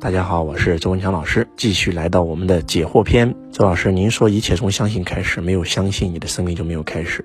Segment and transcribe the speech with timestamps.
[0.00, 3.34] 大家好，我是周文强老师，继续来到我们的解惑篇。
[3.52, 7.22] 周老师，您说一切从相信开始，没有相信，你的生命就没有开始。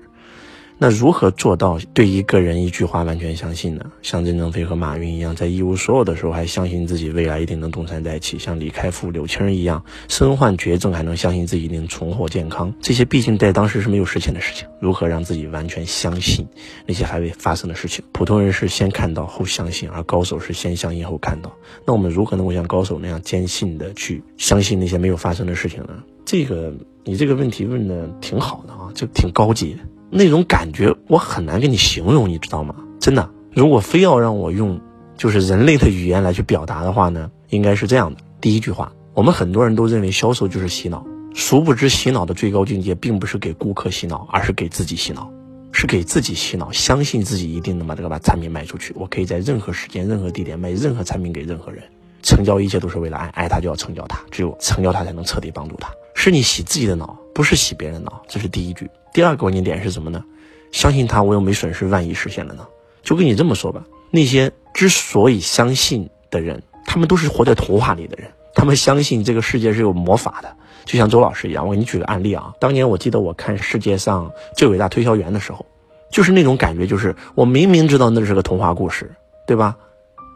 [0.78, 3.90] 那如何做到对一个人一句话完全相信呢？
[4.02, 12.74] 像任正非和马云一样，在一无所有的时候还相信自己未来一定能东山再起；像李开复、柳青一样，身患绝症还能相信自己一定重获健康。
[12.82, 14.68] 这些毕竟在当时是没有实现的事情。
[14.78, 16.46] 如何让自己完全相信
[16.84, 18.04] 那些还未发生的事情？
[18.12, 21.50] 普通人是先看到后相信，而高手是先相信后看到。
[21.86, 26.02] 那我们如何能够像高手那样坚信的去相信那些没有发生的事情呢？
[26.26, 29.80] 这个你这个问题问的挺好的啊，就挺高级的。
[30.10, 32.74] 那种感觉我很难给你形容，你知道吗？
[33.00, 34.80] 真的，如果非要让我用
[35.16, 38.20] 就是人类的语言来去表达的话呢，应该是这样的。
[38.40, 45.30] 第一句话，我们很多人都认为销售就是洗脑，殊不知洗脑的最高境界并不是给顾客洗脑，而是给自己洗脑，
[45.72, 48.92] 是给自己洗脑，相信自己一定能把这个把产品卖出去。
[48.96, 51.82] 我可以在任何时间、任何地点卖任何产品给任何人，
[52.22, 55.90] 成交一切都是为了爱，爱他就要成交他，只有成交他才能彻底帮助他。
[56.14, 58.90] 是你洗自己的脑，不是洗别人脑，这是第一句。
[59.12, 60.24] 第二个关键点是什么呢？
[60.72, 62.66] 相信他，我又没损失，万一实现了呢？
[63.02, 70.56] 就跟你这么说吧，那些之所以相信的人，他们都是活在童话里的人，他们相信这个世界是有魔法的，
[70.86, 71.66] 就像周老师一样。
[71.66, 75.66] 我给你举个案例啊，当年我记得我看《世界上最伟大推销员》的时候，
[76.10, 79.14] 就是那种感觉，就是我明明知道那是个童话故事，
[79.46, 79.76] 对吧？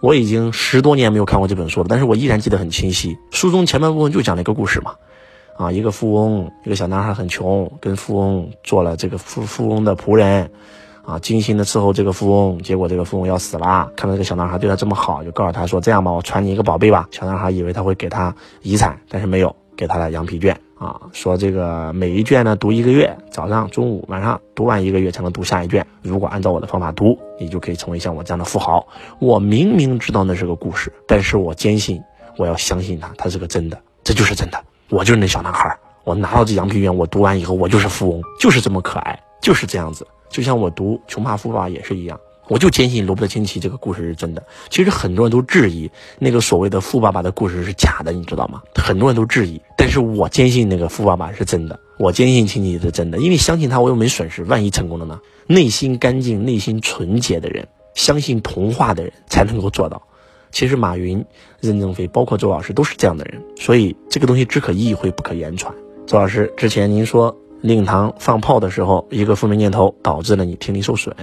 [0.02, 3.16] 我已经十多年没有看过这本书了，但是我依然记得很清晰。
[3.30, 4.94] 书中前半部分就讲了一个故事嘛。
[5.60, 10.50] 啊，一个富翁，一个小男孩很穷，跟富翁做了这个富富翁的仆人，
[11.04, 25.86] 啊，精心的伺候这个富翁，结果这个富翁要死了，看到这个小男孩对他这么好，就告诉他说：“这样吧，我传你一个宝贝吧。”小男孩以为他会给他遗产，但是没有，给他的羊皮卷啊，说这个每一卷呢读一个月，早上、中午、晚上读完一个月才能读下一卷。
[26.00, 28.88] 如果按照我的方法读，你就可以成为像我这样的富豪。
[29.18, 32.02] 我明明知道那是个故事，但是我坚信
[32.38, 34.58] 我要相信他，他是个真的，这就是真的。
[34.90, 35.74] 我就是那小男孩，
[36.04, 40.06] 我拿到这羊皮卷，我读完以后，我就是富翁，就是这么可爱，就是这样子。
[40.28, 44.42] 就像我读《穷爸富爸爸》也是一样，我就坚信罗伯特清崎这个故事是真的。
[44.68, 45.88] 其实很多人都质疑
[46.18, 48.60] 那个所谓的富爸爸的故事是假的，你知道吗？
[48.74, 55.20] 很多人都质疑，但是我坚信那个富爸爸是真的，我坚信清崎是真的，因为相信他，我又没损失，万一成功了呢？
[55.46, 60.00] 内心干净、内心纯洁的人，相信童话的人才能够做到。
[60.50, 61.24] 其实马云、
[61.60, 65.74] 任正非，包括周老师都是这样的人，所以这个东西只可意会不可言传。
[66.06, 71.14] 周老师之前您说令堂放炮的时候，一个负面念头导致了你听力受损；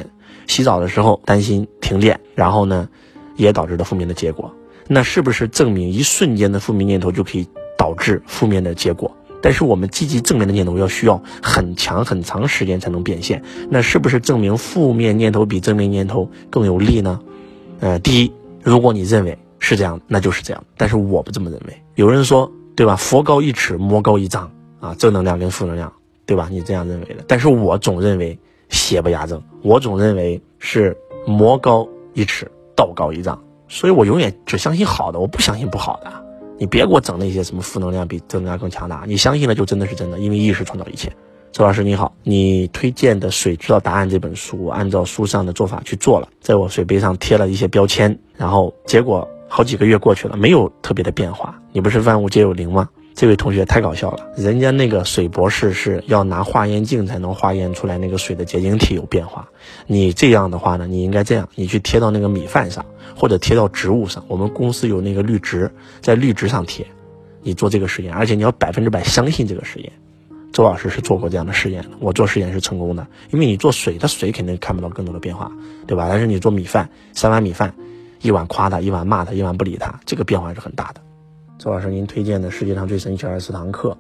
[0.48, 2.88] 洗澡的时候担心停电，然后呢，
[3.36, 4.54] 也导致了负面的结果。
[4.88, 9.12] 那是不是证明一瞬间的负面念头就可以导致负面的结果？
[9.42, 13.44] 但是我们积极正面的念头要需要很强很长时间才能变现。
[13.70, 17.20] 那是不是证明负面念头比正面念头更有利呢？
[17.82, 18.32] 呃，第一。
[18.68, 20.62] 如果你认为是这样，那就是这样。
[20.76, 21.82] 但是我不这么认为。
[21.96, 22.98] 有人说，对吧？
[22.98, 24.52] 佛高一尺，魔高一丈
[24.82, 25.90] 啊，正能量跟负能量，
[26.26, 26.50] 对吧？
[26.52, 27.24] 你这样认为的。
[27.30, 30.94] 但是我总认为邪不压正，我总认为是
[31.26, 32.46] 魔高一尺，
[32.76, 33.42] 道高一丈。
[33.70, 36.12] 所以我永远只相信好的，我不相信不好的。
[36.60, 39.06] 你别给我整那些什么负能量比正能量更强大。
[39.08, 41.10] 你相信了就真的是真的，因为意识创造一切。
[41.58, 51.60] 周老师你好，你推荐的《水知道答案》这本书，我按照书上的做法去做了，在我水杯上贴了一些标签，然后结果好几个月过去了，没有特别的变化。
[51.72, 52.88] 你不是万物皆有灵吗？
[53.16, 59.50] 这位同学太搞笑了，人家那个水博士是要拿化验镜才能化验出来那个水的结晶体有变化。
[59.88, 62.86] 你这样的话呢，你应该这样，你去贴到那个米饭上，
[63.16, 64.24] 或者贴到植物上。
[64.28, 66.86] 我们公司有那个绿植，在绿植上贴，
[67.42, 69.92] 你做这个实验，而且你要百分之百相信这个实验。
[70.58, 75.52] 周老师是做过这样的实验，我做实验是成功的，因为你做水，它水肯定看不到更多的变化，
[75.86, 76.08] 对吧？
[76.10, 77.72] 但是你做米饭，三碗米饭，
[78.24, 81.02] 一碗夸他，一碗骂他，一碗不理他，这个变化是很大的。
[81.60, 83.96] 周老师，您推荐的世界上最神奇二十四堂课，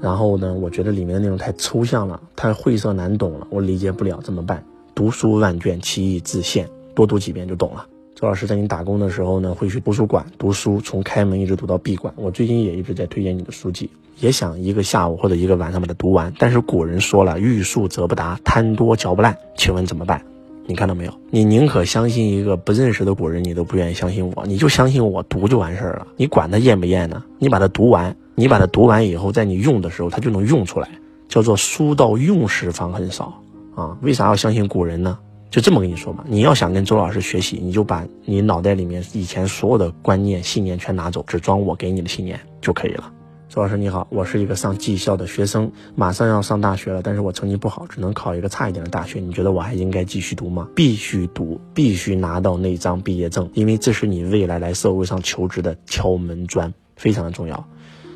[0.00, 4.64] 然后呢，我觉得里面的内容太抽象了，太晦涩难懂了，我理解不了，怎么办？
[4.92, 7.86] 读书万卷，其义自现，多读几遍就懂了。
[8.20, 12.12] 周老师在你打工的时候呢，会去图书馆读书，从开门一直读到闭馆。
[12.18, 13.88] 我最近也一直在推荐你的书籍。
[14.18, 19.34] 也想一个下午或者一个晚上把它读完，但是古人说了，欲速则不达，贪多嚼不烂。
[19.56, 20.22] 请问怎么办？
[20.66, 21.14] 你看到没有？
[21.30, 26.06] 你宁可相信一个不认识的古人，你都不愿意相信我，你就相信我读就完事儿了。
[26.18, 27.24] 你管他验不验呢？
[27.38, 30.90] 你把它读完，你把它读完以后，在你用的时候，它就能用出来。
[31.26, 33.40] 叫做书到用时方恨少
[33.74, 33.96] 啊！
[34.02, 35.16] 为啥要相信古人呢？
[35.50, 43.12] 就这么跟你说吧，你要想跟周老师学习，你就把你脑袋里面以前所有的观念、信念全拿走，只装我给你的信念就可以了。
[43.48, 49.18] 周老师你好，我是一个上技校的学生，马上要上大学了，但是我成绩不好，只能考一个差一点的大学。
[49.18, 50.68] 你觉得我还应该继续读吗？
[50.76, 57.68] 必须读，必须拿到那张毕业证，因为这是你未来来社会上求职的敲门砖，非常的重要。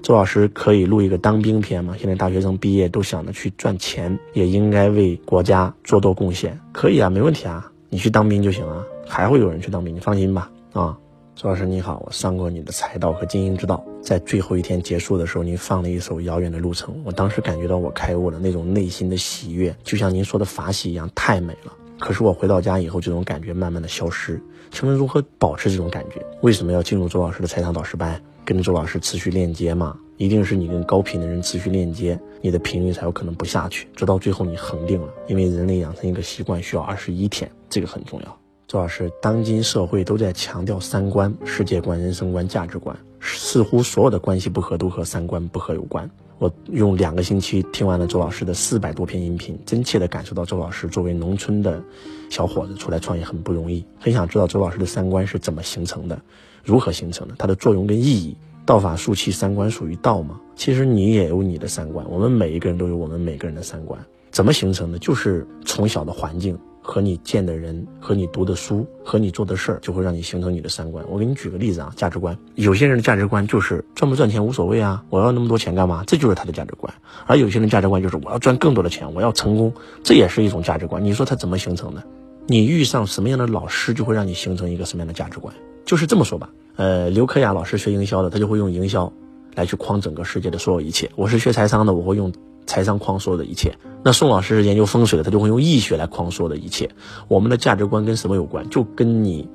[0.04, 1.96] 周老师可以录一个当兵篇吗？
[1.98, 6.60] 现在大学生毕业都想着去赚钱，也应该为国家做多贡献。
[6.74, 10.50] 可以啊，没问题啊，你去当兵就行啊，还会有人去当兵，你放心吧。
[10.74, 10.98] 啊。
[11.34, 21.72] 周老师你好，我上过你的财道和经营之道，在最后一天结束的时候，您放了一首《遥远的路程》，我当时感觉到我开悟了，那种内心的喜悦，就像您说的法喜一样，太美了。
[21.98, 24.38] 可是我回到家以后，这种感觉慢慢的消失。
[24.70, 26.22] 请问如何保持这种感觉？
[26.42, 29.96] 为什么要进入周老师的财商导师班，跟着周老师持续链接嘛？
[30.16, 35.08] 一定是你跟高频的人持续链接，你的频率才有可能不下去，直到最后你恒定了。
[35.26, 38.38] 因为人类养成一个习惯需要二十一天，这个很重要。
[38.68, 46.08] 周老师，当今社会都在强调三观、世界观、人生观、价值观，似乎所有的关系不和都和三观不合有关。
[46.38, 51.82] 我用两个星期听完了周老师的四百多篇音频，真切地感受到周老师作为农村的
[52.28, 53.84] 小伙子出来创业很不容易。
[54.00, 56.20] 很想知道周老师的三观是怎么形成的，
[56.64, 58.36] 如何形成的，它的作用跟意义。
[58.66, 60.40] 道法术器三观属于道吗？
[60.56, 64.02] 其实你也有你的三观，我们每一个人都有我们每个人的三观。
[64.30, 64.98] 怎么形成的？
[64.98, 66.58] 就是从小的环境。
[66.86, 71.02] 和你见的人，和你读的书，和你做的事儿，就会让你形成你的三观。
[71.08, 72.36] 我给你举个例子啊，价值观。
[72.56, 76.04] 有些人的价值观就是赚不赚钱无所谓啊，我要那么多钱干嘛？
[76.06, 76.92] 这就是他的价值观。
[77.26, 79.72] 而有些人价值观就是我要赚更多的钱，我要成功，
[80.02, 81.02] 这也是一种价值观。
[81.02, 82.04] 你说他怎么形成的？
[82.46, 85.54] 你遇上什么样的老师，就会让你形成一个什么样的价值观。
[85.86, 86.50] 就是这么说吧。
[86.76, 89.10] 呃，刘科雅老师学营销的，他就会用营销
[89.54, 91.10] 来去框整个世界的所有一切。
[91.16, 92.30] 我是学财商的，我会用。
[92.66, 96.90] 财商框所有的一切，那宋老师是研究风水的，他就会用易学来框说的一切。
[97.26, 98.68] 我们的价值观跟什么有关？
[98.68, 99.48] 就跟你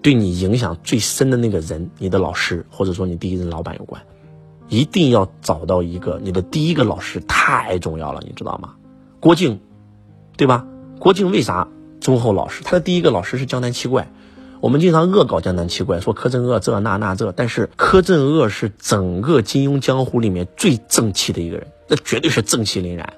[0.00, 4.02] 对你影响最深的那个人，你的老师或者说你第一任老板有关。
[4.68, 8.70] 一定要找到一个你的第一个老师太重要了，你知道吗？
[9.20, 9.60] 郭靖，
[10.38, 10.66] 对吧？
[10.98, 11.68] 郭靖为啥
[12.00, 12.64] 忠厚老实？
[12.64, 14.10] 他的第一个老师是江南七怪。
[14.60, 21.66] 我们经常恶搞江南七怪，说柯镇恶这那那这，但是柯镇恶是整个金庸江湖里面最正气的一个人。
[21.88, 23.12] 那绝对是正气凛然，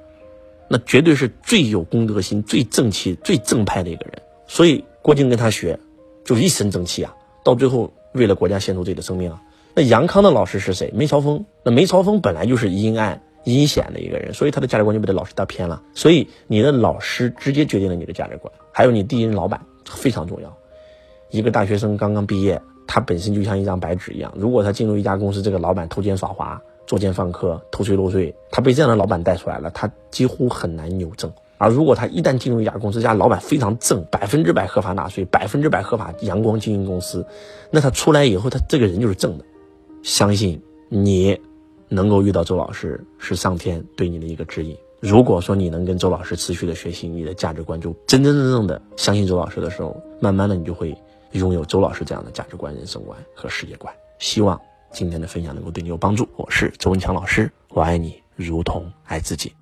[0.68, 4.22] 那绝对是最有公德心、最正气、最正派的一个人。
[4.46, 5.78] 所以郭靖跟他学，
[6.24, 7.14] 就一身正气啊！
[7.44, 9.40] 到最后为了国家献出自己的生命啊！
[9.74, 10.90] 那杨康的老师是谁？
[10.94, 11.44] 梅超风。
[11.64, 15.82] 那梅超风本来就是阴暗阴险的一个人，所以他的价值观就被他老师带偏了。
[15.94, 20.56] 所以你的老师直接决定了你的价值观，还有你第一任老板非常重要。
[21.30, 24.32] 一个大学生刚刚毕业，他本身就像一张白纸一样。
[24.36, 26.60] 如果他进入一家公司，这个老板偷奸耍滑。
[26.86, 31.32] 作奸犯科、偷税漏税，他被这样的老板带出来了，他几乎很难扭正。
[31.56, 37.24] 而如果他一旦进入一家公司，这家老板非常正，百分之百合法纳税，百分之百合法阳光经营公司，
[37.70, 39.44] 那他出来以后，他这个人就是正的。
[40.02, 41.40] 相信你
[41.88, 44.76] 能够遇到周老师，是上天对你的一个指引。
[45.00, 50.94] 如果说你能跟周老师持续的学习，你的价值观就真真正正的相信周老师的时候，慢慢的你就会
[51.32, 53.94] 拥有周老师这样的价值观、人生观和世界观。
[54.18, 54.60] 希望。
[54.94, 59.52] 今天的分享能够对你有帮助，我是周文强老师，我爱你如同爱自己。